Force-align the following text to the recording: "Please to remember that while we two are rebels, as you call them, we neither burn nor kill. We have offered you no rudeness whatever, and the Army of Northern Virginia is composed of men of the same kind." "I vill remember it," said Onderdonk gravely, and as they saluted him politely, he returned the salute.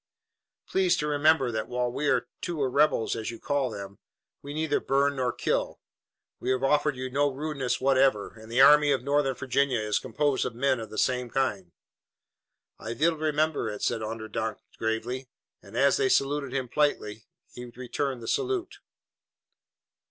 "Please 0.67 0.97
to 0.97 1.05
remember 1.05 1.51
that 1.51 1.67
while 1.67 1.91
we 1.91 2.09
two 2.41 2.59
are 2.59 2.71
rebels, 2.71 3.15
as 3.15 3.29
you 3.29 3.37
call 3.39 3.69
them, 3.69 3.99
we 4.41 4.51
neither 4.51 4.79
burn 4.79 5.17
nor 5.17 5.31
kill. 5.31 5.79
We 6.39 6.49
have 6.49 6.63
offered 6.63 6.95
you 6.95 7.11
no 7.11 7.29
rudeness 7.29 7.79
whatever, 7.79 8.33
and 8.33 8.51
the 8.51 8.61
Army 8.61 8.91
of 8.91 9.03
Northern 9.03 9.35
Virginia 9.35 9.79
is 9.79 9.99
composed 9.99 10.43
of 10.43 10.55
men 10.55 10.79
of 10.79 10.89
the 10.89 10.97
same 10.97 11.29
kind." 11.29 11.71
"I 12.79 12.95
vill 12.95 13.15
remember 13.15 13.69
it," 13.69 13.83
said 13.83 14.01
Onderdonk 14.01 14.57
gravely, 14.79 15.29
and 15.61 15.77
as 15.77 15.97
they 15.97 16.09
saluted 16.09 16.51
him 16.51 16.67
politely, 16.67 17.27
he 17.53 17.65
returned 17.65 18.23
the 18.23 18.27
salute. 18.27 18.79